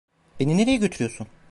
[0.39, 1.27] Beni nereye götürüyorsun?